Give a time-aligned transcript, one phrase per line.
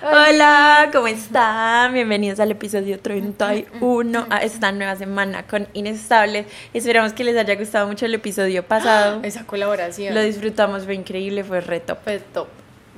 [0.00, 1.92] Hola, ¿cómo están?
[1.92, 6.46] Bienvenidos al episodio 31 a esta nueva semana con Inestables.
[6.72, 9.20] Esperamos que les haya gustado mucho el episodio pasado.
[9.24, 10.14] Esa colaboración.
[10.14, 11.96] Lo disfrutamos, fue increíble, fue reto.
[11.96, 12.46] Fue top.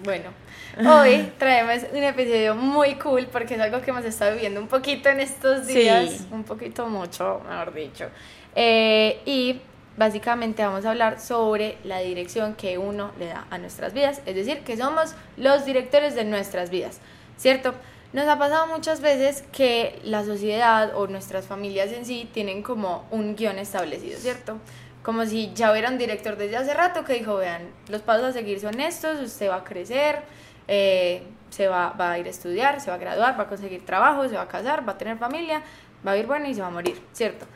[0.04, 0.30] Bueno,
[0.90, 5.08] hoy traemos un episodio muy cool porque es algo que hemos estado viviendo un poquito
[5.08, 5.78] en estos Sí.
[5.78, 6.26] días.
[6.30, 8.08] Un poquito mucho, mejor dicho.
[8.54, 9.58] Eh, y
[9.96, 14.22] básicamente vamos a hablar sobre la dirección que uno le da a nuestras vidas.
[14.26, 17.00] Es decir, que somos los directores de nuestras vidas.
[17.36, 17.74] ¿Cierto?
[18.12, 23.06] Nos ha pasado muchas veces que la sociedad o nuestras familias en sí tienen como
[23.12, 24.58] un guion establecido, ¿cierto?
[25.04, 28.32] Como si ya hubiera un director desde hace rato que dijo, vean, los pasos a
[28.32, 30.22] seguir son estos, usted va a crecer,
[30.66, 33.86] eh, se va, va a ir a estudiar, se va a graduar, va a conseguir
[33.86, 35.62] trabajo, se va a casar, va a tener familia,
[36.04, 37.46] va a ir bueno y se va a morir, ¿cierto?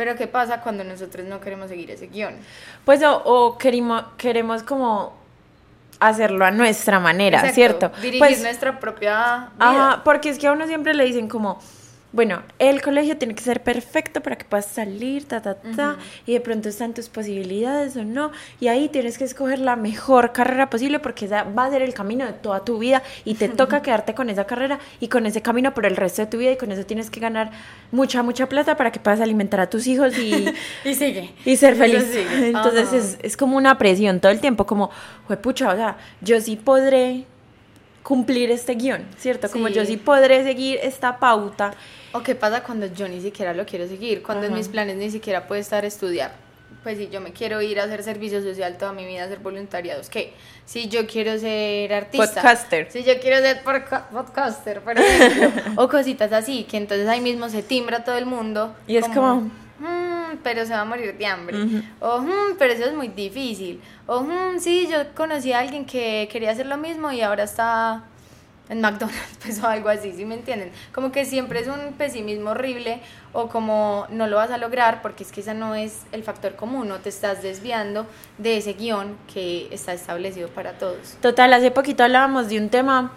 [0.00, 2.34] Pero ¿qué pasa cuando nosotros no queremos seguir ese guion?
[2.86, 5.12] Pues o, o queremos, queremos como
[5.98, 7.88] hacerlo a nuestra manera, Exacto, ¿cierto?
[8.00, 9.52] Dirigir Pues, nuestra propia vida.
[9.58, 11.60] Ajá, porque es que a uno siempre le dicen como,
[12.12, 16.32] bueno, el colegio tiene que ser perfecto para que puedas salir, ta, ta, ta, y
[16.32, 20.70] de pronto están tus posibilidades o no, y ahí tienes que escoger la mejor carrera
[20.70, 23.80] posible porque esa va a ser el camino de toda tu vida y te toca
[23.82, 26.56] quedarte con esa carrera y con ese camino por el resto de tu vida y
[26.56, 27.52] con eso tienes que ganar
[27.92, 30.52] mucha, mucha plata para que puedas alimentar a tus hijos y...
[30.84, 31.32] Y sigue.
[31.44, 32.04] y ser feliz.
[32.42, 34.90] Entonces es, es como una presión todo el tiempo, como,
[35.42, 37.24] pucha, o sea, yo sí podré
[38.02, 39.48] cumplir este guion, ¿cierto?
[39.50, 39.74] Como Sí.
[39.74, 41.72] yo sí podré seguir esta pauta.
[42.12, 44.22] ¿O qué pasa cuando yo ni siquiera lo quiero seguir?
[44.22, 46.32] Cuando en mis planes ni siquiera puede estar estudiar.
[46.82, 49.38] Pues si yo me quiero ir a hacer servicio social toda mi vida, a hacer
[49.40, 50.32] voluntariados, ¿qué?
[50.64, 52.26] Si yo quiero ser artista.
[52.26, 52.90] Podcaster.
[52.90, 55.50] Si yo quiero ser podcaster, por ejemplo.
[55.76, 58.74] o cositas así, que entonces ahí mismo se timbra todo el mundo.
[58.86, 61.56] Y es como- "Mm, pero se va a morir de hambre.
[62.00, 63.80] O, "Mm, pero eso es muy difícil.
[64.06, 68.04] O, "Mm, sí, yo conocí a alguien que quería hacer lo mismo y ahora está
[68.70, 70.70] en McDonald's, pues o algo así, ¿sí me entienden?
[70.94, 73.00] Como que siempre es un pesimismo horrible
[73.32, 76.54] o como no lo vas a lograr porque es que ese no es el factor
[76.56, 78.06] común, no te estás desviando
[78.38, 81.16] de ese guion que está establecido para todos.
[81.20, 83.12] Total, hace poquito hablábamos de un tema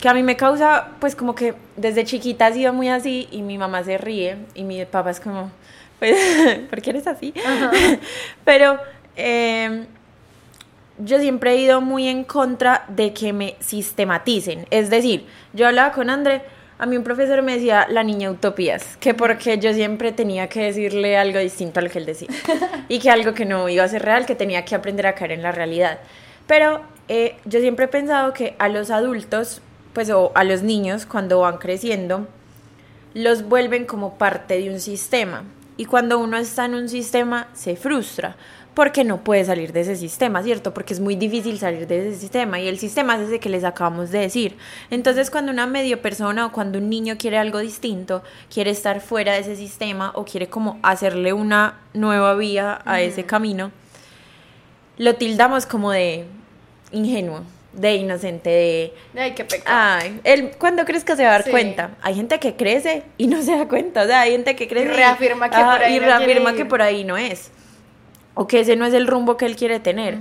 [0.00, 3.42] que a mí me causa, pues como que desde chiquita ha sido muy así y
[3.42, 5.50] mi mamá se ríe y mi papá es como,
[5.98, 6.16] pues,
[6.70, 7.34] ¿por qué eres así?
[8.44, 8.78] Pero
[9.16, 9.86] eh,
[10.98, 14.66] yo siempre he ido muy en contra de que me sistematicen.
[14.70, 16.42] Es decir, yo hablaba con André,
[16.78, 20.62] a mí un profesor me decía la niña utopías, que porque yo siempre tenía que
[20.64, 22.28] decirle algo distinto a lo que él decía.
[22.88, 25.32] y que algo que no iba a ser real, que tenía que aprender a caer
[25.32, 25.98] en la realidad.
[26.46, 29.62] Pero eh, yo siempre he pensado que a los adultos,
[29.92, 32.26] pues o a los niños, cuando van creciendo,
[33.14, 35.44] los vuelven como parte de un sistema.
[35.76, 38.36] Y cuando uno está en un sistema, se frustra
[38.74, 40.74] porque no puede salir de ese sistema, ¿cierto?
[40.74, 43.62] Porque es muy difícil salir de ese sistema y el sistema es ese que les
[43.64, 44.56] acabamos de decir.
[44.90, 49.32] Entonces, cuando una medio persona o cuando un niño quiere algo distinto, quiere estar fuera
[49.34, 53.70] de ese sistema o quiere como hacerle una nueva vía a ese camino,
[54.96, 56.24] lo tildamos como de
[56.92, 57.42] ingenuo,
[57.72, 59.76] de inocente, de Ay, qué pecado.
[60.00, 61.50] Ay, él cuando crezca se va a dar Sí.
[61.50, 61.90] cuenta.
[62.02, 64.02] Hay gente que crece y no se da cuenta.
[64.02, 66.82] O sea, hay gente que crece reafirma que por ahí y no reafirma que por
[66.82, 67.50] ahí no es.
[68.34, 70.18] O que ese no es el rumbo que él quiere tener.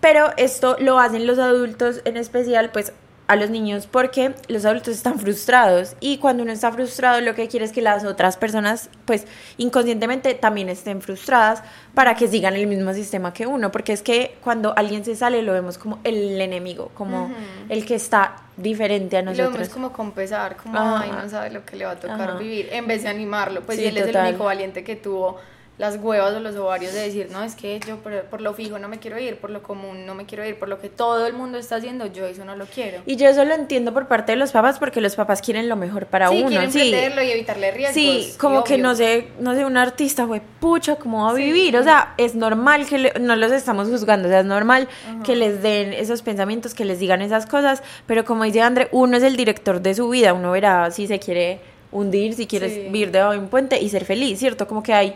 [0.00, 2.92] Pero esto lo hacen los adultos en especial, pues
[3.26, 5.94] a los niños, porque los adultos están frustrados.
[6.00, 9.24] Y cuando uno está frustrado, lo que quiere es que las otras personas, pues
[9.56, 11.62] inconscientemente también estén frustradas
[11.94, 13.70] para que sigan el mismo sistema que uno.
[13.70, 17.30] Porque es que cuando alguien se sale, lo vemos como el enemigo, como
[17.68, 19.52] el que está diferente a Y lo nosotros.
[19.54, 21.00] vemos como con pesar, como, Ajá.
[21.02, 22.38] ay, no sabe lo que le va a tocar Ajá.
[22.38, 23.60] vivir, en vez de animarlo.
[23.60, 25.38] Pues Sí, y él es el único valiente que tuvo
[25.80, 28.78] las huevas o los ovarios de decir, no, es que yo por, por lo fijo
[28.78, 31.26] no me quiero ir, por lo común no me quiero ir, por lo que todo
[31.26, 32.98] el mundo está haciendo, yo eso no lo quiero.
[33.06, 35.76] Y yo eso lo entiendo por parte de los papás porque los papás quieren lo
[35.76, 36.48] mejor para sí, uno.
[36.48, 36.78] quieren sí.
[36.90, 37.94] protegerlo y evitarle riesgos.
[37.94, 38.84] Sí, como que obvio.
[38.84, 41.44] no sé, no sé, un artista, güey, pucha, ¿cómo va a Sí.
[41.44, 41.74] vivir?
[41.78, 44.86] O sea, es normal que le- no los estamos juzgando, o sea, es normal
[45.24, 49.16] que les den esos pensamientos, que les digan esas cosas, pero como dice André, uno
[49.16, 51.60] es el director de su vida, uno verá si se quiere
[51.92, 52.80] hundir, si quiere Sí.
[52.82, 54.68] vivir debajo de un puente y ser feliz, ¿cierto?
[54.68, 55.14] Como que hay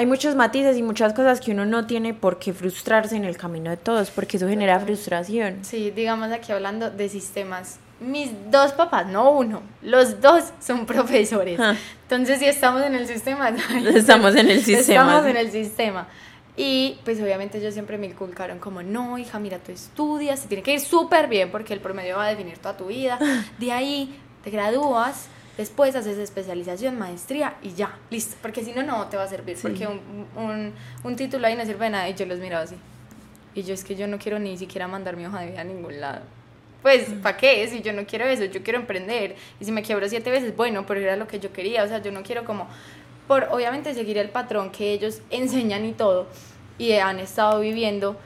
[0.00, 3.36] hay muchos matices y muchas cosas que uno no tiene por qué frustrarse en el
[3.36, 5.58] camino de todos, porque eso genera frustración.
[5.60, 11.60] Sí, digamos aquí hablando de sistemas mis dos papás, no uno, los dos son profesores.
[11.60, 11.76] Ah.
[12.04, 13.50] Entonces, si estamos en el sistema,
[13.94, 15.02] Estamos en el sistema.
[15.02, 16.08] Estamos en el sistema.
[16.56, 20.62] Y pues obviamente ellos siempre me inculcaron como, no, hija, mira, tú estudias, te tiene
[20.62, 23.18] que ir súper bien porque el promedio va a definir toda tu vida.
[23.58, 28.36] De ahí te gradúas, después haces especialización, maestría y ya, listo.
[28.42, 29.56] Porque si no, no te va a servir.
[29.56, 29.62] Sí.
[29.62, 30.00] Porque un,
[30.36, 30.72] un,
[31.04, 32.08] un título ahí no sirve de nada.
[32.08, 32.76] Y yo los miraba así.
[33.54, 35.64] Y yo es que yo no quiero ni siquiera mandar mi hoja de vida a
[35.64, 36.22] ningún lado.
[36.82, 37.66] Pues, ¿para qué?
[37.68, 39.36] Si yo no quiero eso, yo quiero emprender.
[39.60, 41.84] Y si me quiebro siete veces, bueno, pero era lo que yo quería.
[41.84, 42.68] O sea, yo no quiero como,
[43.26, 46.26] por obviamente seguir el patrón que ellos enseñan y todo,
[46.78, 48.16] y han estado viviendo,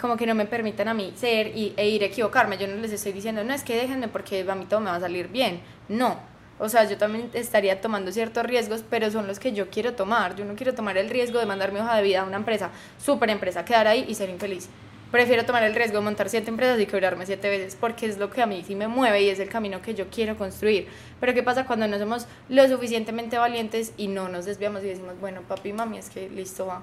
[0.00, 2.56] como que no me permitan a mí ser y, e ir a equivocarme.
[2.56, 4.96] Yo no les estoy diciendo, no, es que déjenme porque a mí todo me va
[4.96, 5.60] a salir bien.
[5.88, 6.29] No.
[6.60, 10.36] O sea, yo también estaría tomando ciertos riesgos, pero son los que yo quiero tomar.
[10.36, 12.70] Yo no quiero tomar el riesgo de mandar mi hoja de vida a una empresa,
[13.02, 14.68] súper empresa, quedar ahí y ser infeliz.
[15.10, 18.30] Prefiero tomar el riesgo de montar siete empresas y quebrarme siete veces, porque es lo
[18.30, 20.86] que a mí sí me mueve y es el camino que yo quiero construir.
[21.18, 25.18] Pero ¿qué pasa cuando no somos lo suficientemente valientes y no nos desviamos y decimos,
[25.18, 26.82] bueno, papi, mami, es que listo va?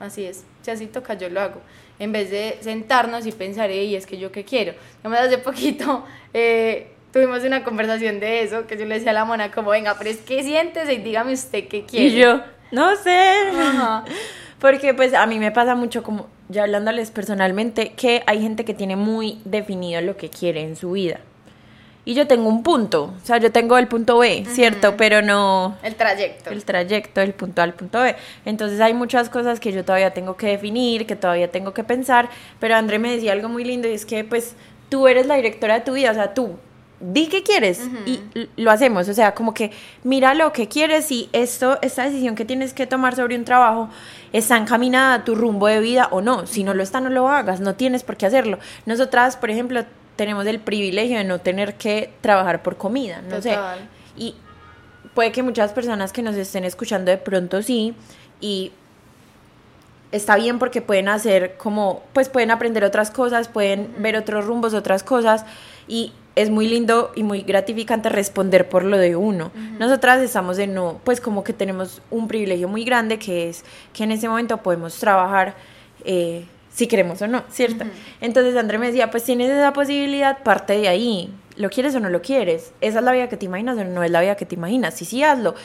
[0.00, 1.60] Así es, si toca, yo lo hago.
[1.98, 4.74] En vez de sentarnos y pensar, y es que yo qué quiero.
[5.00, 9.24] Además, hace poquito eh, tuvimos una conversación de eso, que yo le decía a la
[9.24, 12.06] mona, como, venga, pero es que siéntese y dígame usted qué quiere.
[12.06, 12.40] Y yo,
[12.70, 13.18] no sé.
[13.58, 14.04] Ajá.
[14.60, 18.74] Porque pues a mí me pasa mucho como, ya hablándoles personalmente, que hay gente que
[18.74, 21.20] tiene muy definido lo que quiere en su vida.
[22.04, 24.96] Y yo tengo un punto, o sea, yo tengo el punto B, ¿cierto?
[24.96, 26.48] Pero no El trayecto.
[26.50, 28.16] el trayecto del punto A al punto B.
[28.46, 32.30] Entonces hay muchas cosas que yo todavía tengo que definir, que todavía tengo que pensar,
[32.60, 34.54] pero André me decía algo muy lindo y es que pues
[34.88, 36.56] tú eres la directora de tu vida, o sea, tú
[37.00, 38.20] di qué quieres y
[38.56, 39.70] lo hacemos, o sea, como que
[40.02, 43.88] mira lo que quieres y esto, esta decisión que tienes que tomar sobre un trabajo
[44.32, 47.28] está encaminada a tu rumbo de vida o no, si no lo está no lo
[47.28, 48.58] hagas, no tienes por qué hacerlo.
[48.84, 49.84] Nosotras, por ejemplo,
[50.16, 53.78] tenemos el privilegio de no tener que trabajar por comida, no Total.
[53.78, 53.84] sé.
[54.16, 54.34] Y
[55.14, 57.94] puede que muchas personas que nos estén escuchando de pronto sí
[58.40, 58.72] y
[60.10, 64.74] está bien porque pueden hacer como pues pueden aprender otras cosas pueden ver otros rumbos
[64.74, 65.44] otras cosas
[65.86, 70.66] y es muy lindo y muy gratificante responder por lo de uno nosotras estamos de
[70.66, 74.58] no pues como que tenemos un privilegio muy grande que es que en ese momento
[74.58, 75.54] podemos trabajar
[76.04, 76.44] eh,
[76.78, 77.84] si queremos o no, ¿cierto?
[78.20, 81.34] Entonces André me decía, pues tienes esa posibilidad, parte de ahí.
[81.56, 82.72] ¿Lo quieres o no lo quieres?
[82.80, 84.94] ¿Esa es la vida que te imaginas o no es la vida que te imaginas?
[84.94, 85.56] Sí, sí, hazlo.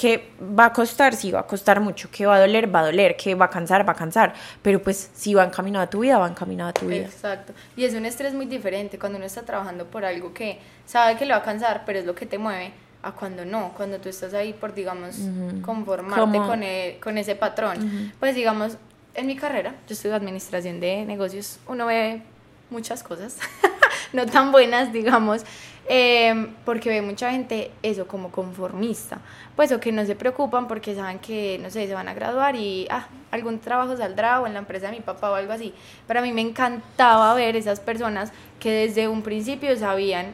[0.00, 1.14] ¿Qué va a costar?
[1.14, 2.08] Sí, va a costar mucho.
[2.10, 2.74] ¿Qué va a doler?
[2.74, 3.16] Va a doler.
[3.16, 3.86] ¿Qué va a cansar?
[3.86, 4.32] Va a cansar.
[4.62, 7.04] Pero pues si va encaminado a tu vida, va encaminado a tu vida.
[7.04, 7.52] Exacto.
[7.76, 11.26] Y es un estrés muy diferente cuando uno está trabajando por algo que sabe que
[11.26, 14.08] le va a cansar, pero es lo que te mueve, a cuando no, cuando tú
[14.08, 15.16] estás ahí por, digamos,
[15.62, 18.12] conformarte Como- con, e- con ese patrón.
[18.18, 18.76] Pues, digamos,
[19.14, 22.22] en mi carrera, yo estudio administración de negocios, uno ve
[22.70, 23.36] muchas cosas,
[24.12, 25.44] no tan buenas, digamos,
[25.88, 29.18] eh, porque ve mucha gente eso como conformista,
[29.56, 32.54] pues o que no se preocupan porque saben que, no sé, se van a graduar
[32.54, 35.74] y, ah, algún trabajo saldrá o en la empresa de mi papá o algo así.
[36.06, 40.32] Pero a mí me encantaba ver esas personas que desde un principio sabían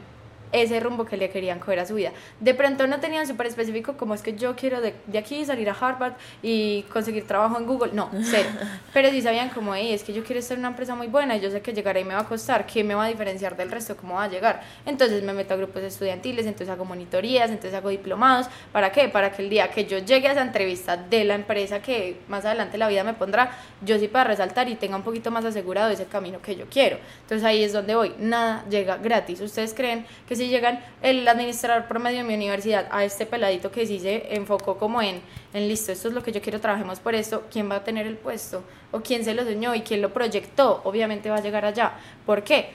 [0.53, 2.13] ese rumbo que le querían coger a su vida.
[2.41, 5.69] De pronto no tenían súper específico como es que yo quiero de, de aquí salir
[5.71, 7.93] a Harvard y conseguir trabajo en Google.
[7.93, 8.49] No, cero.
[8.93, 11.37] Pero sí sabían como, hey, es que yo quiero estar en una empresa muy buena
[11.37, 12.67] y yo sé que llegar ahí me va a costar.
[12.67, 13.97] ¿Qué me va a diferenciar del resto?
[13.97, 14.63] ¿Cómo va a llegar?
[14.85, 18.47] Entonces me meto a grupos estudiantiles, entonces hago monitorías, entonces hago diplomados.
[18.73, 19.09] ¿Para qué?
[19.09, 22.45] Para que el día que yo llegue a esa entrevista de la empresa que más
[22.45, 25.91] adelante la vida me pondrá, yo sí para resaltar y tenga un poquito más asegurado
[25.91, 26.99] ese camino que yo quiero.
[27.23, 28.15] Entonces ahí es donde voy.
[28.19, 29.41] Nada llega gratis.
[29.41, 33.87] ¿Ustedes creen que si llegan el administrador promedio de mi universidad a este peladito que
[33.87, 35.21] sí se enfocó como en,
[35.53, 38.07] en listo, esto es lo que yo quiero, trabajemos por esto, ¿quién va a tener
[38.07, 38.63] el puesto?
[38.93, 40.81] ¿O quién se lo soñó y quién lo proyectó?
[40.85, 41.95] Obviamente va a llegar allá.
[42.25, 42.71] ¿Por qué?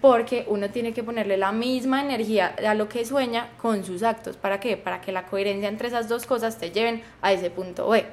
[0.00, 4.36] Porque uno tiene que ponerle la misma energía a lo que sueña con sus actos.
[4.36, 4.76] ¿Para qué?
[4.76, 8.06] Para que la coherencia entre esas dos cosas te lleven a ese punto B.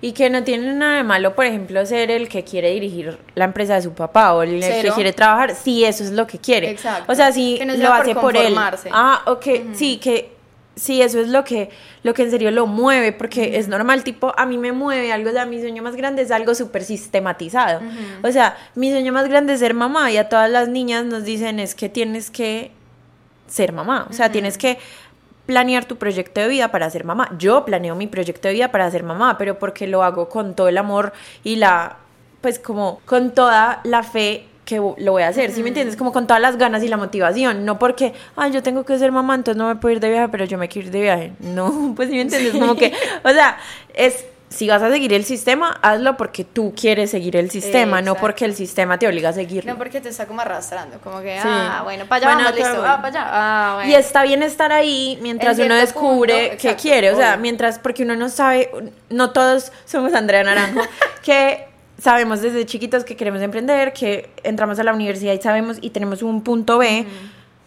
[0.00, 3.46] Y que no tiene nada de malo, por ejemplo, ser el que quiere dirigir la
[3.46, 6.70] empresa de su papá o el que quiere trabajar, si eso es lo que quiere.
[6.70, 7.10] Exacto.
[7.10, 8.54] O sea, si Que no lo por hace por él.
[8.92, 10.36] Ah, ok, sí, que
[10.76, 11.70] sí, eso es lo que,
[12.02, 15.30] lo que en serio lo mueve, porque es normal, tipo, a mí me mueve algo,
[15.30, 17.80] o sea, mi sueño más grande es algo súper sistematizado.
[18.22, 21.24] O sea, mi sueño más grande es ser mamá y a todas las niñas nos
[21.24, 22.70] dicen es que tienes que
[23.48, 24.78] ser mamá, o sea, tienes que
[25.46, 27.30] planear tu proyecto de vida para ser mamá.
[27.38, 30.68] Yo planeo mi proyecto de vida para ser mamá, pero porque lo hago con todo
[30.68, 31.12] el amor
[31.44, 31.96] y la,
[32.40, 35.96] pues como con toda la fe que lo voy a hacer, ¿sí me entiendes?
[35.96, 39.12] Como con todas las ganas y la motivación, no porque, ay, yo tengo que ser
[39.12, 41.32] mamá, entonces no me puedo ir de viaje, pero yo me quiero ir de viaje.
[41.38, 42.52] No, pues ¿sí me entiendes?
[42.52, 43.58] Como que, o sea,
[43.94, 48.14] es si vas a seguir el sistema, hazlo porque tú quieres seguir el sistema, no
[48.14, 49.72] porque el sistema te obliga a seguirlo.
[49.72, 51.48] No porque te está como arrastrando, como que, Sí.
[51.48, 53.90] ah, bueno, para allá Bueno, vamos, listo, ah, para allá, ah, bueno.
[53.90, 57.10] Y está bien estar ahí mientras En uno descubre punto, qué exacto, quiere.
[57.10, 58.70] O sea, mientras, porque uno no sabe,
[59.10, 60.82] no todos somos Andrea Naranjo,
[61.24, 61.66] que
[62.00, 66.22] sabemos desde chiquitos que queremos emprender, que entramos a la universidad y sabemos y tenemos
[66.22, 67.04] un punto B.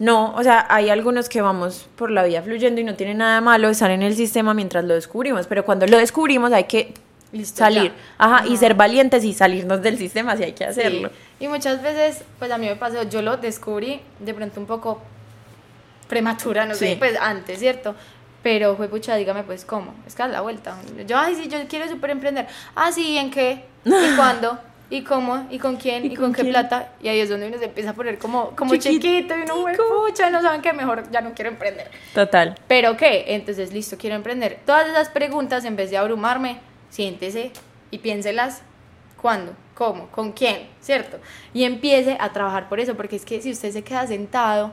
[0.00, 3.34] No, o sea, hay algunos que vamos por la vida fluyendo y no tiene nada
[3.34, 6.94] de malo estar en el sistema mientras lo descubrimos, pero cuando lo descubrimos hay que
[7.32, 11.10] Listo, salir, ajá, y ser valientes y salirnos del sistema si hay que hacerlo.
[11.10, 11.44] Sí.
[11.44, 15.02] Y muchas veces, pues a mí me pasó, yo lo descubrí de pronto un poco
[16.08, 17.94] prematura, no sé, pues antes, ¿cierto?
[18.42, 20.78] Pero fue pucha, dígame pues cómo, es que a la vuelta.
[21.06, 22.46] Yo, ay, sí, yo quiero súper emprender.
[22.74, 23.66] Ah, sí, ¿en qué?
[23.84, 24.58] ¿Y cuándo?
[24.90, 25.46] ¿Y cómo?
[25.50, 26.04] ¿Y con quién?
[26.04, 26.52] ¿Y ¿Y, con con, qué quién?
[26.52, 26.92] plata?
[27.00, 29.76] Y ahí es donde uno se empieza a poner como, como chiquito y uno, "Jue
[29.76, 31.88] pucha, no saben que mejor ya no quiero emprender.
[32.12, 32.56] Total.
[32.66, 33.26] ¿Pero qué?
[33.28, 34.58] Entonces, listo, quiero emprender.
[34.66, 36.58] Todas esas preguntas, en vez de abrumarme,
[36.90, 37.52] siéntese
[37.92, 38.62] y piénselas.
[39.16, 39.52] ¿Cuándo?
[39.74, 40.08] ¿Cómo?
[40.08, 40.68] ¿Con quién?
[40.80, 41.18] ¿Cierto?
[41.54, 44.72] Y empiece a trabajar por eso, porque es que si usted se queda sentado,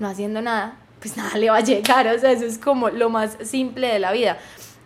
[0.00, 2.08] no haciendo nada, pues nada le va a llegar.
[2.08, 4.38] O sea, eso es como lo más simple de la vida.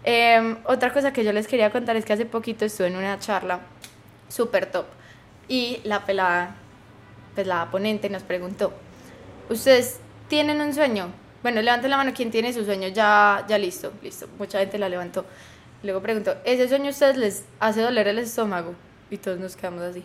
[0.04, 3.18] Eh, otra cosa que yo les quería contar es que hace poquito estuve en una
[3.18, 3.60] charla
[4.34, 4.86] súper top
[5.48, 6.54] y la pelada,
[7.34, 8.72] pues la ponente nos preguntó,
[9.48, 11.08] ¿ustedes tienen un sueño?
[11.42, 14.26] Bueno, levanten la mano quien tiene su sueño ya, ya listo, listo.
[14.38, 15.26] Mucha gente la levantó.
[15.82, 18.74] Luego preguntó, ¿ese sueño a ustedes les hace doler el estómago?
[19.10, 20.02] Y todos nos quedamos así.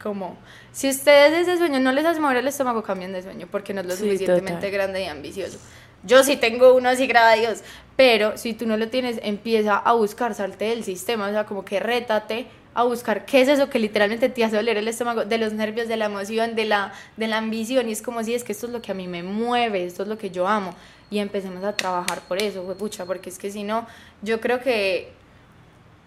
[0.00, 0.38] Como,
[0.72, 3.80] si ustedes ese sueño no les hace mover el estómago, cambien de sueño, porque no
[3.80, 4.70] es lo Sí, suficientemente total.
[4.70, 5.58] grande y ambicioso.
[6.04, 7.62] Yo sí tengo uno así, graba Dios,
[7.96, 11.64] pero si tú no lo tienes, empieza a buscar, salte del sistema, o sea, como
[11.64, 15.38] que rétate a buscar qué es eso que literalmente te hace doler el estómago, de
[15.38, 18.44] los nervios, de la emoción, de la, de la ambición, y es como si es
[18.44, 20.74] que esto es lo que a mí me mueve, esto es lo que yo amo,
[21.10, 23.86] y empecemos a trabajar por eso, pucha, porque es que si no,
[24.20, 25.10] yo creo que,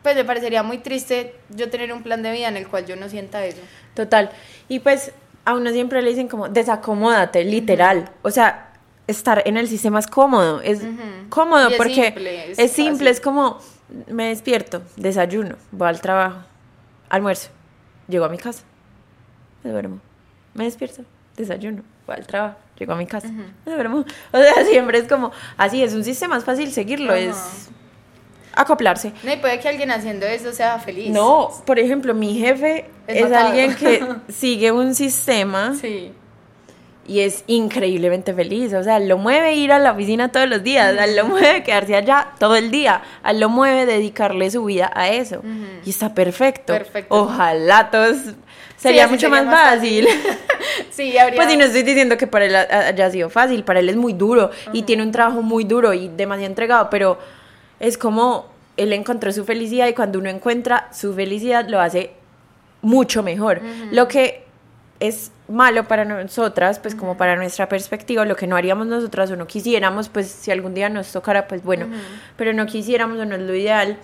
[0.04, 2.96] pues me parecería muy triste yo tener un plan de vida en el cual yo
[2.96, 3.62] no sienta eso.
[3.96, 4.30] Total.
[4.68, 5.12] Y pues
[5.46, 8.12] a uno siempre le dicen como, desacomódate, literal.
[8.22, 8.74] O sea,
[9.08, 10.62] estar en el sistema es cómodo.
[10.62, 10.82] Es
[11.30, 13.58] cómodo es porque simple, es es simple, es como,
[14.08, 16.42] me despierto, desayuno, voy al trabajo,
[17.10, 17.50] almuerzo,
[18.08, 18.64] llego a mi casa,
[19.64, 20.00] me duermo,
[20.54, 21.04] me despierto,
[21.36, 24.06] desayuno, voy al trabajo, llego a mi casa, me duermo.
[24.32, 27.70] O sea, siempre es como, así es un sistema, es fácil seguirlo, es
[28.54, 29.14] acoplarse.
[29.24, 31.12] No, y puede que alguien haciendo eso sea feliz.
[31.12, 36.12] No, por ejemplo, mi jefe Es es, alguien que sigue un sistema Sí.
[37.10, 38.74] Y es increíblemente feliz.
[38.74, 41.64] O sea, él lo mueve ir a la oficina todos los días, él lo mueve
[41.64, 43.02] quedarse allá todo el día,
[43.34, 45.42] lo mueve dedicarle su vida a eso.
[45.86, 46.74] Y está perfecto.
[46.74, 47.14] Perfecto.
[47.16, 48.18] Ojalá todos
[48.78, 50.08] sería mucho sería más más fácil.
[50.92, 51.36] Sí, habría...
[51.42, 53.96] Pues y no estoy diciendo que para él ha- haya sido fácil, para él es
[53.96, 57.18] muy duro y tiene un trabajo muy duro y demasiado entregado, pero
[57.80, 58.48] es como
[58.78, 62.12] él encontró su felicidad y cuando uno encuentra su felicidad lo hace
[62.82, 63.62] mucho mejor.
[63.92, 64.44] Lo que
[65.00, 69.36] es malo para nosotras, pues como para nuestra perspectiva, lo que no haríamos nosotras o
[69.36, 71.88] no quisiéramos, pues si algún día nos tocara, pues bueno,
[72.38, 73.98] pero no quisiéramos o no es lo ideal,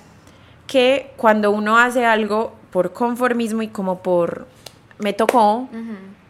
[0.67, 4.47] que cuando uno hace algo por conformismo y como por
[4.97, 5.69] me tocó,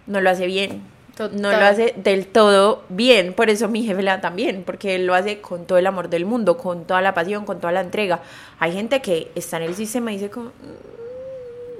[0.07, 0.81] no lo hace bien.
[1.17, 3.31] No lo hace del todo bien.
[3.31, 6.25] Por eso mi jefe tan bien, porque él lo hace con todo el amor del
[6.25, 8.19] mundo, con toda la pasión, con toda la entrega.
[8.60, 10.51] Hay gente que está en el sistema y dice como...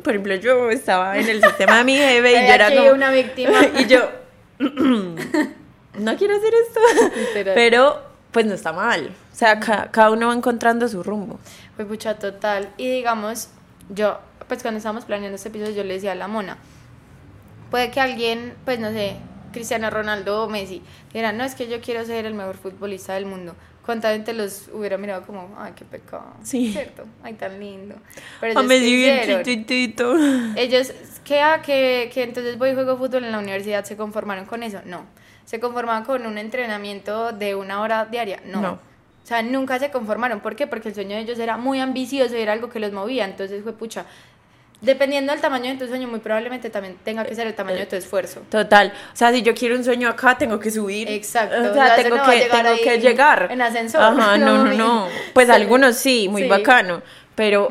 [0.06, 2.92] Por ejemplo, yo estaba en el sistema de mi jefe y yo era como...
[2.92, 3.60] una víctima.
[3.80, 4.10] y yo...
[4.60, 6.80] no quiero hacer esto.
[7.16, 7.56] Literal.
[7.56, 9.12] Pero pues no está mal.
[9.34, 11.40] O sea, ca- cada uno va encontrando su rumbo.
[11.76, 12.70] Fue pucha total.
[12.78, 13.50] Y digamos,
[13.90, 16.58] yo, pues cuando estábamos planeando este episodio, yo le decía a la mona,
[17.72, 19.16] puede que alguien, pues no sé,
[19.54, 23.26] Cristiano Ronaldo o Messi, dijera, no, es que yo quiero ser el mejor futbolista del
[23.26, 23.56] mundo.
[23.86, 26.34] ¿Cuánta gente los hubiera mirado como, ay, qué pecado?
[26.42, 26.72] Sí.
[26.72, 27.04] ¿Cierto?
[27.22, 27.96] Ay, tan lindo.
[28.40, 30.16] Pero ellos, mí ¿qué sí bien chiquitito.
[30.56, 30.92] Ellos,
[31.24, 31.42] ¿qué?
[31.42, 34.80] Ah, que, que entonces voy y juego fútbol en la universidad, ¿se conformaron con eso?
[34.86, 35.06] No.
[35.46, 38.42] ¿Se conformaban con un entrenamiento de una hora diaria?
[38.46, 38.62] No.
[38.62, 38.72] No.
[38.72, 40.40] O sea, nunca se conformaron.
[40.40, 40.66] ¿Por qué?
[40.66, 43.26] Porque el sueño de ellos era muy ambicioso y era algo que los movía.
[43.26, 44.06] Entonces fue pucha.
[44.86, 47.86] Dependiendo del tamaño de tu sueño, muy probablemente también tenga que ser el tamaño de
[47.88, 48.42] tu esfuerzo.
[48.50, 48.94] Total.
[49.14, 51.10] O sea, si yo quiero un sueño acá, tengo que subir.
[51.10, 51.56] Exacto.
[51.58, 53.48] O O sea, tengo, no que, llegar tengo que llegar.
[53.52, 54.02] en ascensor.
[54.02, 55.08] Ajá, no, No, no.
[55.34, 55.54] Pues sí.
[55.54, 56.48] algunos sí, muy Sí.
[56.48, 57.02] bacano.
[57.36, 57.68] Pero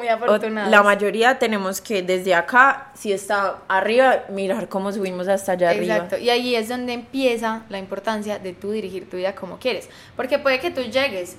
[0.69, 6.17] la mayoría tenemos que desde acá, si está arriba, mirar cómo subimos hasta allá Exacto,
[6.17, 6.19] arriba.
[6.19, 10.39] y ahí es donde empieza la importancia de tú dirigir tu vida como quieres, porque
[10.39, 11.37] puede que tú llegues,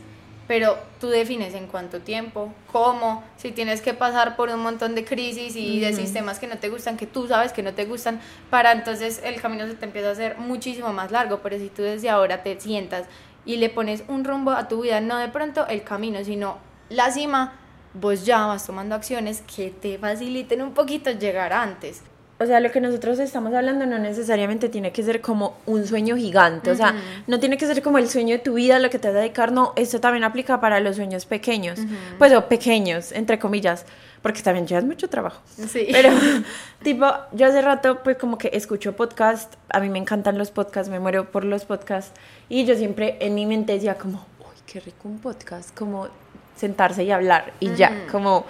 [0.48, 5.04] pero tú defines en cuánto tiempo, cómo, si tienes que pasar por un montón de
[5.04, 8.20] crisis y de sistemas que no te gustan, que tú sabes que no te gustan,
[8.50, 11.82] para entonces el camino se te empieza a hacer muchísimo más largo, pero si tú
[11.82, 13.08] desde ahora te sientas
[13.46, 16.58] y le pones un rumbo a tu vida, no de pronto el camino, sino
[16.90, 17.54] la cima,
[17.94, 22.04] vos ya vas tomando acciones que te faciliten un poquito llegar antes.
[22.38, 26.18] O sea, lo que nosotros estamos hablando no necesariamente tiene que ser como un sueño
[26.18, 26.94] gigante, o sea,
[27.28, 29.20] no tiene que ser como el sueño de tu vida, lo que te vas a
[29.20, 31.80] dedicar, no, esto también aplica para los sueños pequeños,
[32.18, 33.86] pues o pequeños, entre comillas,
[34.22, 35.42] porque también llevas mucho trabajo.
[35.68, 35.88] Sí.
[35.90, 36.10] Pero,
[36.84, 40.92] tipo, yo hace rato, pues como que escucho podcast, a mí me encantan los podcasts,
[40.92, 42.12] me muero por los podcasts,
[42.50, 46.10] y yo siempre en mi mente decía como, uy, qué rico un podcast, como
[46.58, 48.46] sentarse y hablar, y ya, como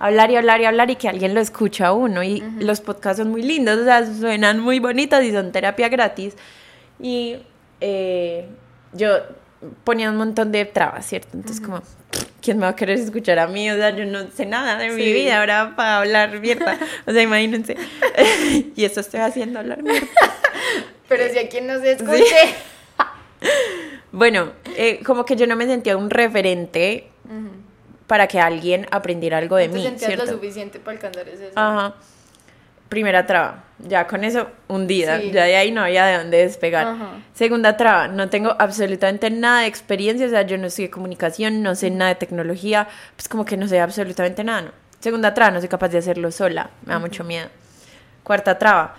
[0.00, 2.24] hablar y hablar y hablar y que alguien lo escucha a uno.
[2.24, 6.34] Y los podcasts son muy lindos, o sea, suenan muy bonitos y son terapia gratis.
[6.98, 7.36] Y
[7.80, 8.48] eh,
[8.92, 9.18] yo
[9.84, 11.28] ponía un montón de trabas, ¿cierto?
[11.34, 11.82] Entonces, como,
[12.40, 13.70] ¿quién me va a querer escuchar a mí?
[13.70, 16.78] O sea, yo no sé nada de mi vida ahora para hablar mierda.
[17.06, 17.76] O sea, imagínense.
[18.74, 20.08] y eso estoy haciendo, hablar mierda.
[21.08, 22.24] Pero si a quien no se escuche.
[24.12, 27.08] bueno, eh, como que yo no me sentía un referente
[28.10, 29.88] para que alguien aprendiera algo de mí.
[29.96, 30.24] ¿cierto?
[30.24, 31.94] lo suficiente para alcanzar ese Ajá.
[32.88, 35.30] Primera traba, ya con eso hundida, Sí.
[35.30, 36.88] ya de ahí no había de dónde despegar.
[36.88, 37.10] Ajá.
[37.34, 41.76] Segunda traba, no tengo absolutamente nada de experiencia, o sea, yo no estudié comunicación, no
[41.76, 44.70] sé nada de tecnología, pues como que no sé absolutamente nada, ¿no?
[44.98, 47.46] Segunda traba, no soy capaz de hacerlo sola, me da mucho miedo.
[48.24, 48.96] Cuarta traba,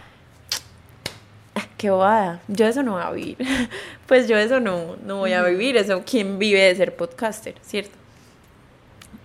[1.78, 3.38] qué bobada, yo eso no voy a vivir.
[4.08, 8.01] pues yo eso no, no voy a vivir, eso, ¿quién vive de ser podcaster, cierto?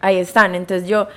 [0.00, 1.08] Ahí están, entonces yo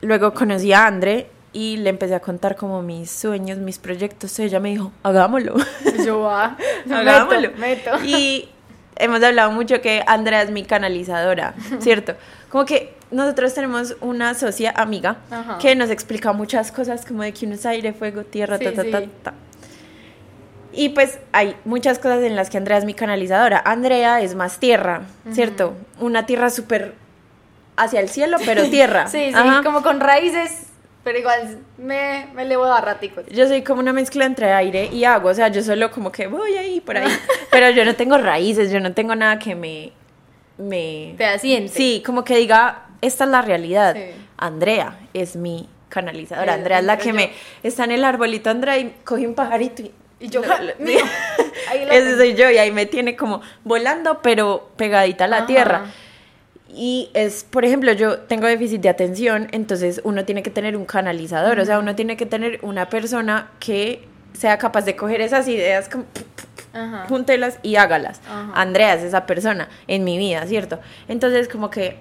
[0.00, 4.60] luego conocí a Andre y le empecé a contar como mis sueños, mis proyectos, ella
[4.60, 5.56] me dijo, hagámoslo.
[6.04, 6.56] Yo va.
[6.90, 7.50] Hagámoslo.
[7.58, 8.04] Meto, meto.
[8.04, 8.48] Y
[8.96, 12.14] hemos hablado mucho que Andrea es mi canalizadora, ¿cierto?
[12.48, 15.58] Como que nosotros tenemos una socia amiga Ajá.
[15.58, 18.72] que nos explica muchas cosas como de que uno es aire, fuego, tierra, Sí, ta,
[18.72, 19.10] ta, ta, sí.
[19.22, 19.34] ta.
[20.72, 23.60] Y pues hay muchas cosas en las que Andrea es mi canalizadora.
[23.64, 25.02] Andrea es más tierra,
[25.32, 25.74] ¿cierto?
[25.98, 26.94] Una tierra súper
[27.82, 29.06] hacia el cielo, pero tierra.
[29.10, 29.62] Sí, sí, Ajá.
[29.64, 30.66] como con raíces,
[31.04, 33.24] pero igual me, me elevo a raticos.
[33.30, 36.26] Yo soy como una mezcla entre aire y agua, o sea, yo solo como que
[36.26, 37.08] voy ahí, por ahí.
[37.50, 39.92] Pero yo no tengo raíces, yo no tengo nada que me...
[40.58, 41.14] me...
[41.16, 41.72] Te asiente.
[41.72, 43.94] Sí, como que diga, esta es la realidad.
[43.96, 44.02] Sí.
[44.36, 46.54] Andrea es mi canalizadora.
[46.54, 47.14] Andrea es la que yo.
[47.14, 47.32] me...
[47.62, 49.92] Está en el arbolito, Andrea, y coge un pajarito y...
[50.22, 51.00] Y yo, Lo- lo- mío.
[51.70, 55.46] Ahí Ese soy yo y ahí me tiene como volando, pero pegadita a la Ajá.
[55.46, 55.84] tierra.
[56.74, 60.84] Y es, por ejemplo, yo tengo déficit de atención, entonces uno tiene que tener un
[60.84, 65.48] canalizador, o sea, uno tiene que tener una persona que sea capaz de coger esas
[65.48, 66.04] ideas, como,
[66.72, 67.06] Ajá.
[67.08, 68.20] júntelas y hágalas.
[68.28, 68.52] Ajá.
[68.54, 70.78] Andrea es esa persona en mi vida, ¿cierto?
[71.08, 71.96] Entonces, como que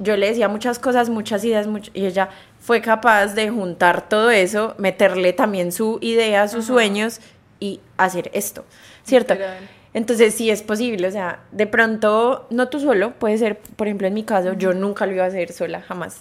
[0.00, 2.28] yo le decía muchas cosas, muchas ideas, much- y ella
[2.60, 7.20] fue capaz de juntar todo eso, meterle también su idea, sus sueños
[7.60, 8.64] y hacer esto,
[9.04, 9.34] ¿cierto?
[9.34, 9.58] Literal.
[9.98, 14.06] Entonces sí es posible, o sea, de pronto, no tú solo, puede ser, por ejemplo,
[14.06, 16.18] en mi caso, yo nunca lo iba a hacer sola, jamás.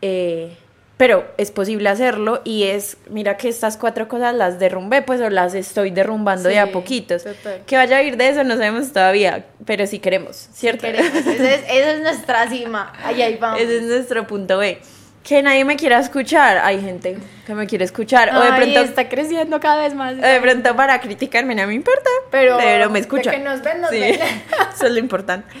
[0.00, 0.56] Eh,
[0.96, 5.28] pero es posible hacerlo y es, mira que estas cuatro cosas las derrumbé, pues o
[5.28, 7.24] las estoy derrumbando de a Sí, poquitos.
[7.24, 7.62] total.
[7.66, 10.82] Que vaya a ir de eso no sabemos todavía, pero sí queremos, ¿cierto?
[10.82, 11.12] Queremos.
[11.12, 12.92] Esa es, es nuestra cima.
[13.02, 13.60] Ahí, ahí vamos.
[13.62, 14.78] Ese es nuestro punto B.
[15.22, 18.80] Que nadie me quiera escuchar, hay gente que me quiere escuchar, o de Ay, pronto...
[18.80, 20.14] está creciendo cada vez más.
[20.14, 23.34] o de pronto para criticarme no me importa, Pero pero me de escuchan.
[23.34, 24.14] que nos ven, nos Sí, ven.
[24.74, 25.46] eso es lo importante.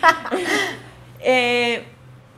[1.22, 1.84] Eh,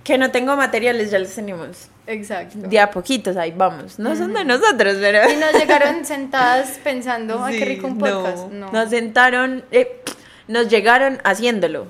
[0.02, 1.88] que no tengo materiales, ya los tenemos.
[2.08, 2.58] Exacto.
[2.58, 3.98] De a poquitos, ahí vamos.
[4.00, 5.30] No son de nosotros, pero...
[5.30, 8.48] Y nos llegaron sentadas pensando, ay, qué Sí, rico un podcast.
[8.48, 8.72] No.
[8.72, 10.02] Nos sentaron, eh,
[10.48, 11.86] nos llegaron haciéndolo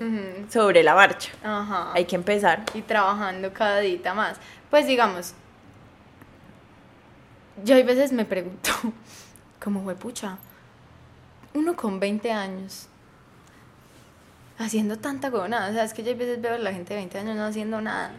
[0.51, 1.31] sobre la marcha.
[1.42, 1.92] Ajá.
[1.95, 2.61] Hay que empezar.
[2.75, 4.37] y trabajando cada día más.
[4.73, 5.35] Pues digamos,
[7.63, 8.71] yo a veces me pregunto,
[9.63, 10.39] ¿cómo fue pucha?
[11.53, 12.89] Uno con 20 años,
[14.57, 15.69] haciendo tanta huevonada.
[15.69, 17.45] O sea, es que yo a veces veo a la gente de 20 años no
[17.45, 18.13] haciendo nada,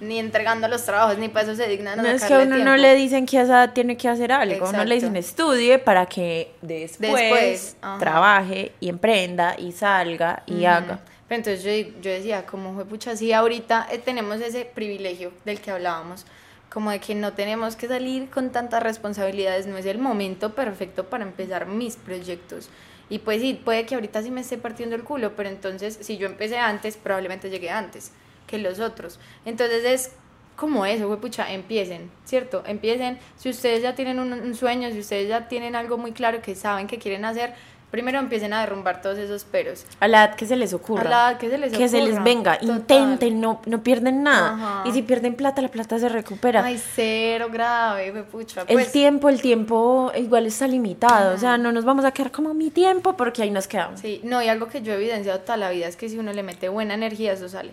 [0.00, 2.56] ni entregando los trabajos, ni para eso se dignan a No es que a uno
[2.56, 5.42] no le dicen que esa tiene que hacer algo, no le dicen Exacto.
[5.52, 11.00] estudie para que después, trabaje y emprenda y salga y haga.
[11.28, 15.60] Pero entonces yo, yo decía, como fue pucha, sí, ahorita eh, tenemos ese privilegio del
[15.60, 16.24] que hablábamos,
[16.70, 21.04] como de que no tenemos que salir con tantas responsabilidades, no es el momento perfecto
[21.04, 22.70] para empezar mis proyectos.
[23.10, 26.18] Y pues sí, puede que ahorita sí me esté partiendo el culo, pero entonces si
[26.18, 28.12] yo empecé antes, probablemente llegué antes
[28.46, 29.18] que los otros.
[29.44, 30.12] Entonces es
[30.56, 32.64] como eso, fue pucha, empiecen, ¿cierto?
[32.66, 36.54] Empiecen, si ustedes ya tienen un sueño, si ustedes ya tienen algo muy claro que
[36.54, 37.54] saben que quieren hacer,
[37.90, 39.86] primero empiecen a derrumbar todos esos peros.
[40.00, 41.02] A la edad que se les ocurra.
[41.02, 42.76] A la edad que se les que se les ocurra, venga, total.
[42.76, 44.54] intenten, no, no pierden nada.
[44.54, 44.82] Ajá.
[44.88, 46.64] Y si pierden plata, la plata se recupera.
[46.64, 48.60] Ay, cero grave, fue pucha.
[48.62, 51.34] el Pues, tiempo, el tiempo igual está limitado.
[51.34, 54.00] O sea, no nos vamos a quedar como mi tiempo porque ahí nos quedamos.
[54.00, 56.32] Sí, no, y algo que yo he evidenciado toda la vida es que si uno
[56.32, 57.72] le mete buena energía, eso sale.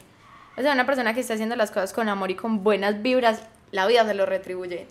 [0.57, 3.41] O sea, una persona que está haciendo las cosas con amor y con buenas vibras,
[3.71, 4.87] la vida se lo retribuye.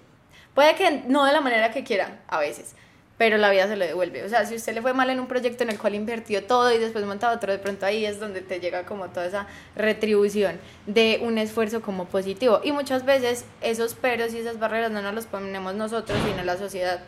[0.55, 2.75] Puede que no de la manera que quiera, a veces,
[3.17, 4.25] pero la vida se lo devuelve.
[4.25, 6.73] O sea, si usted le fue mal en un proyecto en el cual invirtió todo
[6.73, 9.47] y después monta otro, de pronto ahí es donde te llega como toda esa
[9.77, 12.61] retribución de un esfuerzo como positivo.
[12.65, 16.57] Y muchas veces esos peros y esas barreras no nos los ponemos nosotros, sino la
[16.57, 17.01] sociedad.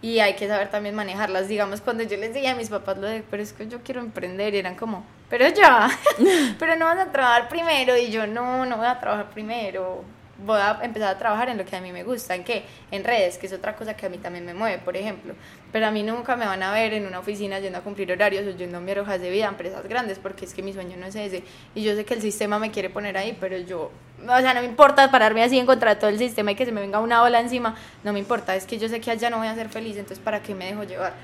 [0.00, 1.48] Y hay que saber también manejarlas.
[1.48, 4.00] Digamos, cuando yo les decía a mis papás lo de, pero es que yo quiero
[4.00, 5.90] emprender, y eran como, pero ya,
[6.58, 7.96] pero no vas a trabajar primero.
[7.96, 10.04] Y yo, no, no voy a trabajar primero
[10.44, 12.64] voy a empezar a trabajar en lo que a mí me gusta, ¿en qué?
[12.90, 15.34] En redes, que es otra cosa que a mí también me mueve, por ejemplo.
[15.72, 18.46] Pero a mí nunca me van a ver en una oficina yendo a cumplir horarios
[18.46, 20.96] o yendo a mi hojas de vida a empresas grandes, porque es que mi sueño
[20.96, 21.42] no es ese.
[21.74, 23.90] Y yo sé que el sistema me quiere poner ahí, pero yo,
[24.22, 26.64] o sea, no me importa pararme así en contra de todo el sistema y que
[26.64, 29.30] se me venga una ola encima, no me importa, es que yo sé que allá
[29.30, 31.14] no voy a ser feliz, entonces ¿para qué me dejo llevar?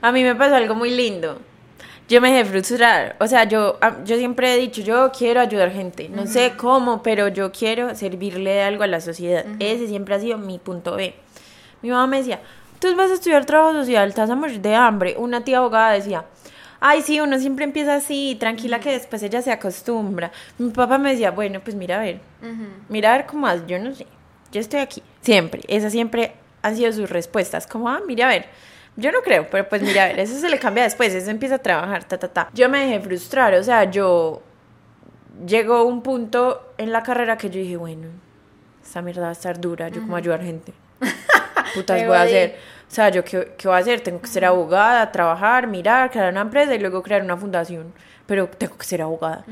[0.00, 1.40] A mí me pasó algo muy lindo
[2.08, 3.16] yo me dejé frustrar.
[3.18, 6.08] O sea, yo, ah, yo siempre he dicho, yo quiero ayudar gente.
[6.08, 9.44] No sé cómo, pero yo quiero servirle de algo a la sociedad.
[9.58, 11.14] Ese siempre ha sido mi punto B.
[11.82, 12.40] Mi mamá me decía,
[12.78, 15.16] tú vas a estudiar trabajo social, estás a morir de hambre.
[15.18, 16.24] Una tía abogada decía,
[16.80, 20.30] ay, sí, uno siempre empieza así, tranquila que después ella se acostumbra.
[20.58, 22.20] Mi papá me decía, bueno, pues mira a ver,
[22.88, 24.06] mira a ver cómo más, yo no sé,
[24.52, 25.62] yo estoy aquí, siempre.
[25.68, 28.46] Esas siempre han sido sus respuestas, como, ah, mira a ver
[28.96, 31.56] yo no creo, pero pues mira, a ver, eso se le cambia después, eso empieza
[31.56, 32.48] a trabajar, ta, ta, ta.
[32.52, 34.42] Yo me dejé frustrar, o sea, yo
[35.46, 38.08] llegó un punto en la carrera que yo dije, bueno,
[38.82, 40.72] esta mierda va a estar dura, yo como ayudar gente.
[41.74, 42.56] Putas voy a hacer.
[42.88, 44.00] O sea, yo qué, qué voy a hacer?
[44.00, 47.92] Tengo que ser abogada, trabajar, mirar, crear una empresa y luego crear una fundación,
[48.26, 49.44] pero tengo que ser abogada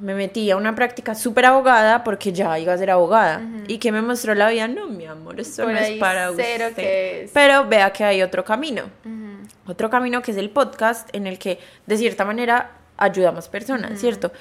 [0.00, 3.42] me metí a una práctica súper abogada porque ya iba a ser abogada.
[3.66, 4.68] ¿Y que me mostró la vida?
[4.68, 6.74] No, mi amor, eso no es para usted.
[6.74, 8.84] Que Pero vea que hay otro camino.
[9.66, 14.32] Otro camino que es el podcast en el que de cierta manera ayudamos personas, ¿cierto?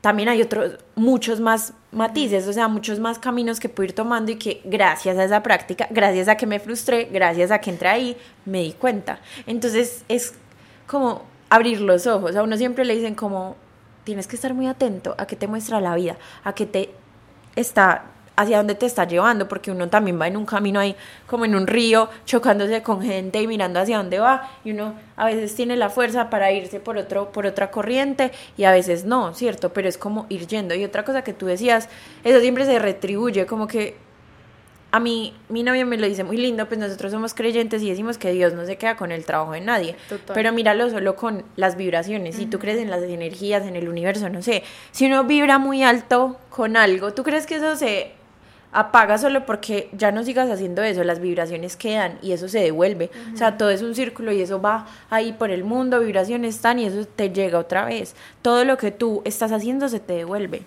[0.00, 4.30] También hay otros, muchos más matices, o sea, muchos más caminos que puedo ir tomando
[4.30, 7.88] y que gracias a esa práctica, gracias a que me frustré, gracias a que entré
[7.88, 9.18] ahí, me di cuenta.
[9.46, 10.34] Entonces es
[10.86, 12.36] como abrir los ojos.
[12.36, 13.56] A uno siempre le dicen como,
[14.08, 16.88] tienes que estar muy atento a qué te muestra la vida, a qué te
[17.56, 21.44] está hacia dónde te está llevando, porque uno también va en un camino ahí, como
[21.44, 25.54] en un río, chocándose con gente y mirando hacia dónde va, y uno a veces
[25.54, 29.74] tiene la fuerza para irse por, otro, por otra corriente y a veces no, ¿cierto?
[29.74, 30.74] Pero es como ir yendo.
[30.74, 31.90] Y otra cosa que tú decías,
[32.24, 33.94] eso siempre se retribuye, como que
[34.90, 38.16] a mí, mi novio me lo dice muy lindo, pues nosotros somos creyentes y decimos
[38.16, 39.96] que Dios no se queda con el trabajo de nadie.
[40.32, 42.36] Pero míralo solo con las vibraciones.
[42.36, 44.62] Si tú crees en las energías, en el universo, no sé.
[44.90, 48.12] Si uno vibra muy alto con algo, ¿tú crees que eso se
[48.72, 51.04] apaga solo porque ya no sigas haciendo eso?
[51.04, 53.10] Las vibraciones quedan y eso se devuelve.
[53.34, 56.78] O sea, todo es un círculo y eso va ahí por el mundo, vibraciones están
[56.78, 58.14] y eso te llega otra vez.
[58.40, 60.62] Todo lo que tú estás haciendo se te devuelve.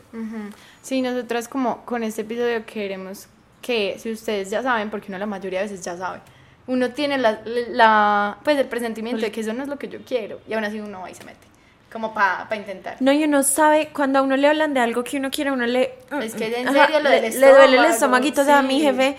[0.84, 3.28] Sí, nosotras como con este episodio queremos
[3.62, 6.20] que si ustedes ya saben, porque uno la mayoría de veces ya sabe,
[6.68, 10.00] uno tiene la, la pues el presentimiento de que eso no es lo que yo
[10.06, 11.52] quiero y aún así uno va y se mete
[11.92, 12.98] como para pa intentar.
[13.02, 15.66] No, y uno sabe, cuando a uno le hablan de algo que uno quiere, uno
[15.66, 15.96] le...
[16.22, 18.80] Es que en serio lo le, del le duele el estomaguito, o sea, a mi
[18.80, 19.18] jefe,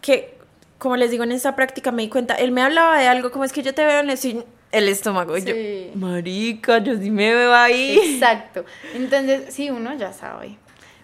[0.00, 0.34] que
[0.78, 3.44] como les digo en esta práctica me di cuenta, él me hablaba de algo, como
[3.44, 5.54] es que yo te veo en el, el estómago, y yo,
[5.94, 8.00] marica, yo sí me veo ahí.
[8.02, 8.64] Exacto,
[8.94, 10.58] entonces sí, uno ya sabe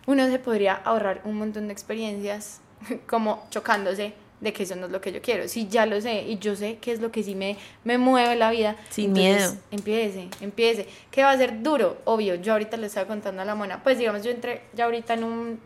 [0.06, 2.60] uno se podría ahorrar un montón de experiencias
[3.06, 5.46] como chocándose de que eso no es lo que yo quiero.
[5.46, 8.34] Si ya lo sé y yo sé qué es lo que sí me, me mueve
[8.34, 9.54] la vida, sin miedo.
[9.70, 10.88] Empiece, empiece.
[11.12, 11.98] ¿Qué va a ser duro?
[12.04, 15.14] Obvio, yo ahorita le estaba contando a la mona, pues digamos, yo entré ya ahorita
[15.14, 15.60] en un,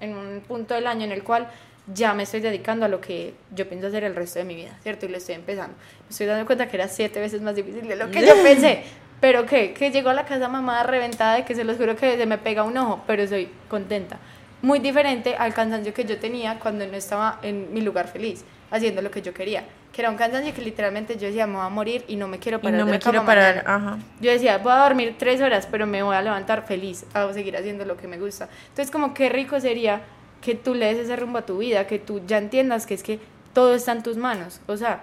[0.00, 1.50] en un punto del año en el cual
[1.92, 4.78] ya me estoy dedicando a lo que yo pienso hacer el resto de mi vida,
[4.82, 5.04] ¿cierto?
[5.04, 5.76] Y lo estoy empezando.
[5.76, 8.84] Me estoy dando cuenta que era siete veces más difícil de lo que yo pensé.
[9.20, 12.16] Pero qué, que llegó a la casa mamá reventada de que se los juro que
[12.16, 14.18] se me pega un ojo, pero soy contenta.
[14.62, 19.02] Muy diferente al cansancio que yo tenía cuando no estaba en mi lugar feliz, haciendo
[19.02, 19.64] lo que yo quería.
[19.92, 22.38] Que era un cansancio que literalmente yo decía, me voy a morir y no me
[22.38, 22.78] quiero parar.
[22.78, 23.98] Y no me quiero parar, ajá.
[24.20, 27.56] Yo decía, voy a dormir tres horas, pero me voy a levantar feliz, a seguir
[27.56, 28.48] haciendo lo que me gusta.
[28.68, 30.02] Entonces, como qué rico sería
[30.40, 33.02] que tú le des ese rumbo a tu vida, que tú ya entiendas que es
[33.02, 33.18] que
[33.52, 34.60] todo está en tus manos.
[34.66, 35.02] O sea,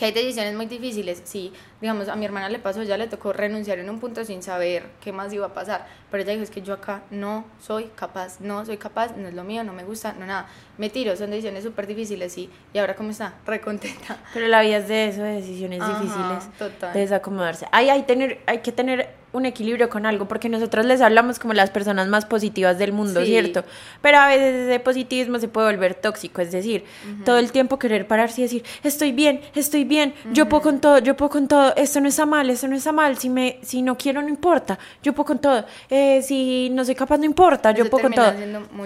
[0.00, 3.34] que hay decisiones muy difíciles, sí, digamos, a mi hermana le pasó, ya le tocó
[3.34, 6.50] renunciar en un punto sin saber qué más iba a pasar, pero ella dijo, es
[6.50, 9.84] que yo acá no soy capaz, no soy capaz, no es lo mío, no me
[9.84, 10.46] gusta, no nada,
[10.78, 14.16] me tiro, son decisiones súper difíciles, sí, y ahora cómo está, recontenta.
[14.32, 16.94] Pero la vida es de eso, de decisiones difíciles, total.
[16.94, 17.66] de desacomodarse.
[17.70, 21.52] Hay, hay, tener, hay que tener un equilibrio con algo, porque nosotros les hablamos como
[21.54, 23.26] las personas más positivas del mundo, Sí.
[23.28, 23.64] ¿cierto?
[24.02, 26.84] Pero a veces ese positivismo se puede volver tóxico, es decir,
[27.24, 30.98] todo el tiempo querer pararse y decir, estoy bien, estoy bien, yo puedo con todo,
[30.98, 33.82] yo puedo con todo, esto no está mal, esto no está mal, si, me, si
[33.82, 37.70] no quiero no importa, yo puedo con todo, Eh, si no soy capaz no importa,
[37.72, 38.32] yo puedo con todo.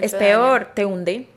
[0.01, 0.71] Es peor, daño.
[0.75, 1.27] te hunde.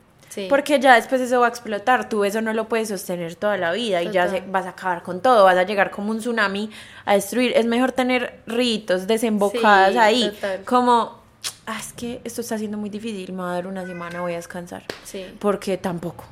[0.43, 0.47] Sí.
[0.49, 3.73] Porque ya después eso va a explotar, tú eso no lo puedes sostener toda la
[3.73, 4.43] vida y ya Total.
[4.45, 6.71] se- vas a acabar con todo, vas a llegar como un tsunami
[7.05, 7.53] a destruir.
[7.57, 10.61] Es mejor tener ritos desembocadas Sí, ahí, total.
[10.65, 11.19] como,
[11.67, 14.33] "Ah, es que esto está siendo muy difícil, me va a dar una semana, voy
[14.35, 14.85] a descansar.
[15.05, 15.25] Sí.
[15.39, 16.25] Porque tampoco.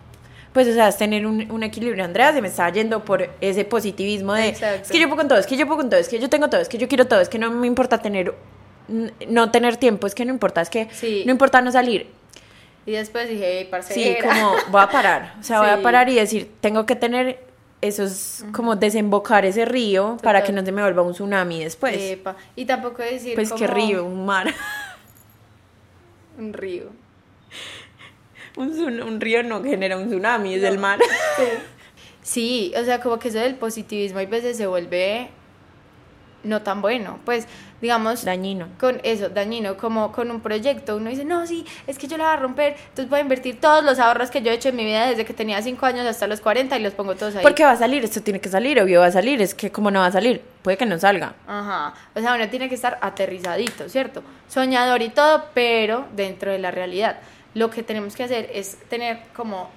[0.53, 2.03] Pues, o sea, es tener un, un equilibrio.
[2.03, 4.83] Andrea se me está yendo por ese positivismo de, Exacto.
[4.85, 6.31] es que yo puedo con todo, es que yo puedo con todo, es que yo
[6.31, 8.35] tengo todo, es que yo quiero todo, es que no me importa tener,
[9.29, 11.25] no tener tiempo, es que no importa, es que Sí.
[11.27, 12.11] no importa no salir.
[12.87, 15.35] Y después dije, hey, Sí, como voy a parar.
[15.41, 15.83] O sea, voy a Sí.
[15.83, 17.45] parar y decir, tengo que tener
[17.81, 21.97] esos, como desembocar ese río para que no se me vuelva un tsunami después.
[21.99, 22.37] Epa.
[22.55, 24.55] Y tampoco decir pues qué como río, un mar.
[26.39, 26.91] Un río.
[28.57, 30.99] un, río no genera un tsunami, es el mar.
[32.23, 35.29] Sí, o sea, como que eso del positivismo hay veces se vuelve
[36.45, 37.19] no tan bueno.
[37.25, 37.47] Pues,
[37.81, 38.69] digamos, Dañino.
[38.81, 42.25] con eso, dañino, como con un proyecto, uno dice, no, sí, es que yo la
[42.25, 44.77] voy a romper, entonces voy a invertir todos los ahorros que yo he hecho en
[44.77, 47.43] mi vida desde que tenía 5 años hasta los 40 y los pongo todos ahí.
[47.43, 49.91] Porque va a salir, esto tiene que salir, obvio va a salir, es que como
[49.91, 51.35] no va a salir, puede que no salga.
[51.47, 54.23] Ajá, o sea, uno tiene que estar aterrizadito, ¿cierto?
[54.49, 57.19] Soñador y todo, pero dentro de la realidad.
[57.55, 59.71] Lo que tenemos que hacer es tener como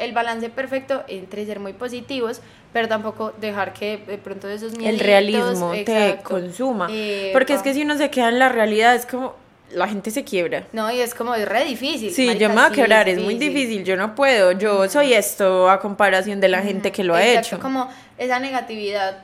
[0.00, 2.40] el balance perfecto entre ser muy positivos,
[2.72, 6.88] pero tampoco dejar que de pronto esos el mieditos, realismo te consuma.
[6.90, 7.32] epa.
[7.32, 9.34] Porque es que si uno se queda en la realidad, es como
[9.72, 10.66] la gente se quiebra.
[10.72, 12.10] No, y es como, es re difícil.
[12.12, 14.88] Sí, marica, yo me voy a sí, quebrar, es muy difícil, yo no puedo, yo
[14.88, 17.60] soy esto a comparación de la gente que lo ha Exacto, hecho.
[17.62, 19.18] como esa negatividad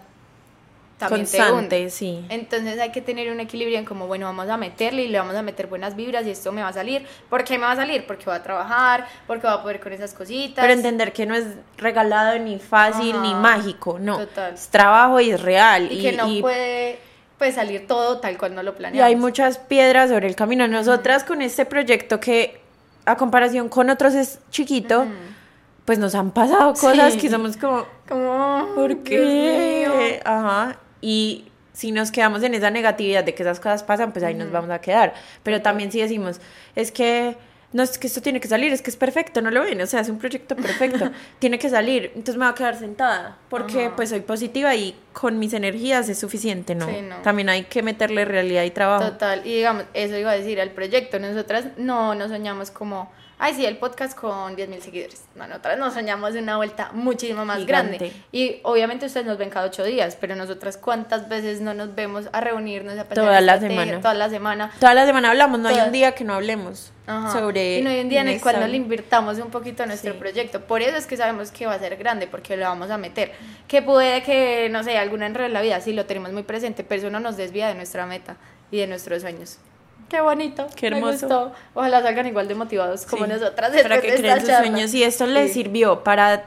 [0.98, 1.90] también te Constante, hunde.
[1.90, 2.24] sí.
[2.30, 5.34] Entonces hay que tener un equilibrio en como, bueno, vamos a meterle y le vamos
[5.36, 7.06] a meter buenas vibras y esto me va a salir.
[7.28, 8.06] ¿Por qué me va a salir?
[8.06, 10.62] Porque voy a trabajar, porque voy a poder con esas cositas.
[10.62, 11.44] Pero entender que no es
[11.76, 14.18] regalado ni fácil ni mágico, no.
[14.18, 14.54] total.
[14.54, 15.92] Es trabajo y es real.
[15.92, 16.98] y, que no y- puede
[17.36, 19.06] pues, salir todo tal cual no lo y planeamos.
[19.06, 20.66] hay muchas piedras sobre el camino.
[20.66, 22.58] Nosotras con este proyecto que
[23.04, 25.06] a comparación con otros es chiquito,
[25.84, 27.18] pues nos han pasado cosas Sí.
[27.20, 30.20] que somos como, Como, ¿por qué?
[30.24, 30.78] Ajá.
[31.06, 34.50] Y si nos quedamos en esa negatividad de que esas cosas pasan, pues ahí nos
[34.50, 35.14] vamos a quedar.
[35.44, 36.40] Pero también si decimos,
[36.74, 37.36] es que
[37.72, 39.86] no es que esto tiene que salir, es que es perfecto, no lo ven, o
[39.86, 43.86] sea, es un proyecto perfecto, tiene que salir, entonces me voy a quedar sentada, porque
[43.86, 43.96] Ajá.
[43.96, 46.86] pues soy positiva y con mis energías es suficiente, ¿no?
[46.86, 47.16] Sí, no.
[47.22, 49.04] También hay que meterle realidad y trabajo.
[49.04, 53.54] Total, y digamos, eso iba a decir al proyecto, nosotras no nos soñamos como, ay
[53.54, 57.58] sí, el podcast con 10.000 seguidores, no, nosotras nos soñamos de una vuelta muchísimo más
[57.58, 57.98] Gigante.
[57.98, 61.94] grande, y obviamente ustedes nos ven cada ocho días, pero nosotras cuántas veces no nos
[61.94, 64.00] vemos a reunirnos, a Toda la semana.
[64.00, 67.30] toda la semana, Toda la semana hablamos, no hay un día que no hablemos Ajá.
[67.32, 67.78] sobre...
[67.78, 70.12] y no hay un día en el cual no le invirtamos un poquito a nuestro
[70.14, 70.18] Sí.
[70.18, 70.62] proyecto.
[70.62, 73.32] Por eso es que sabemos que va a ser grande, porque lo vamos a meter.
[73.68, 76.82] Que puede que, no sé, algún enredo en la vida, sí lo tenemos muy presente,
[76.84, 78.36] pero eso no nos desvía de nuestra meta
[78.70, 79.58] y de nuestros sueños.
[80.08, 80.66] Qué bonito.
[80.76, 81.26] Qué Me hermoso.
[81.26, 81.52] gustó.
[81.74, 83.32] Ojalá salgan igual de motivados como Sí.
[83.32, 83.72] nosotras.
[83.82, 85.54] para que creen sus sueños y esto les Sí.
[85.62, 86.44] sirvió para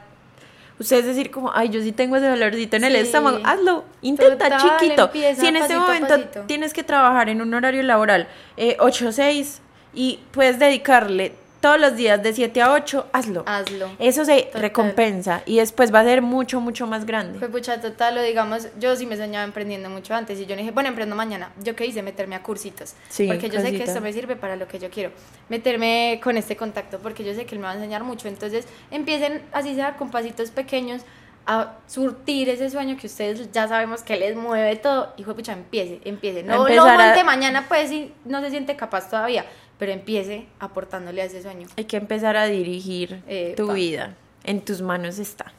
[0.78, 4.78] ustedes decir como, ay, yo sí tengo ese dolorcito en el estómago, hazlo, intenta Total,
[4.80, 5.10] chiquito.
[5.12, 6.40] Si en este momento pasito.
[6.46, 9.60] tienes que trabajar en un horario laboral eh, 8 o 6
[9.92, 13.42] y puedes dedicarle todos los días de 7 a 8, hazlo.
[13.46, 13.90] Hazlo.
[13.98, 14.62] Eso se Total.
[14.62, 17.38] recompensa y después va a ser mucho, mucho más grande.
[17.38, 20.60] Fue pucha total, o digamos, yo sí me soñaba emprendiendo mucho antes y yo no
[20.60, 21.52] dije, bueno, emprendo mañana.
[21.62, 22.94] Yo qué hice, meterme a cursitos.
[23.10, 25.10] Sí, porque yo sé que esto me sirve para lo que yo quiero.
[25.50, 28.28] Meterme con este contacto porque yo sé que él me va a enseñar mucho.
[28.28, 31.02] Entonces, empiecen, así sea, con pasitos pequeños
[31.46, 35.12] a surtir ese sueño que ustedes ya sabemos que les mueve todo.
[35.16, 36.42] Hijo de pucha, empiece, empiece.
[36.42, 39.44] No lo a- aguante mañana, pues si no se siente capaz todavía,
[39.80, 41.66] pero empiece aportándole a ese sueño.
[41.76, 43.20] Hay que empezar a dirigir
[43.56, 43.72] tu Epa.
[43.72, 44.14] vida.
[44.44, 45.52] En tus manos está.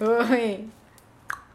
[0.00, 0.68] Uy.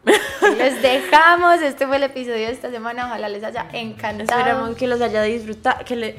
[0.58, 1.60] Les dejamos.
[1.62, 3.06] Este fue el episodio de esta semana.
[3.06, 4.38] Ojalá les haya encantado.
[4.38, 6.16] Esperamos que los haya disfrutado, que le...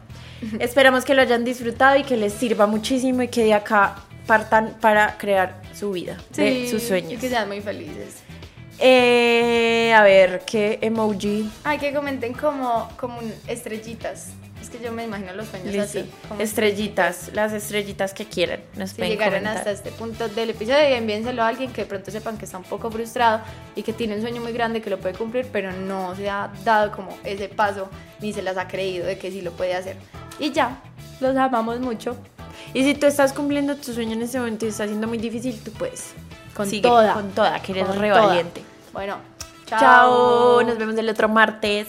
[0.60, 3.96] Esperamos que lo hayan disfrutado y que les sirva muchísimo y que de acá
[4.26, 7.20] partan para crear su vida, de Sí, sus Y sueños.
[7.20, 8.22] que sean muy felices.
[8.78, 11.50] Eh, a ver, ¿qué emoji?
[11.64, 14.30] Ay, que comenten como, como estrellitas.
[14.70, 16.00] Es que yo me imagino los sueños Listo.
[16.00, 16.10] así.
[16.28, 18.60] como Estrellitas, las estrellitas que quieran.
[18.76, 19.56] Nos Si llegaron comentar.
[19.56, 22.58] hasta este punto del episodio y envíenselo a alguien que de pronto sepan que está
[22.58, 23.40] un poco frustrado
[23.76, 26.50] y que tiene un sueño muy grande que lo puede cumplir, pero no se ha
[26.64, 27.88] dado como ese paso
[28.20, 29.96] ni se las ha creído de que sí lo puede hacer.
[30.38, 30.82] Y ya,
[31.20, 32.14] los amamos mucho.
[32.74, 35.58] Y si tú estás cumpliendo tu sueño en este momento y está siendo muy difícil,
[35.64, 36.10] tú puedes.
[36.54, 37.14] Con Sigue, toda.
[37.14, 38.26] Con toda, que eres Con re toda.
[38.26, 38.62] valiente.
[38.92, 39.16] Bueno,
[39.66, 40.62] Chao.
[40.62, 41.86] Nos vemos el otro martes.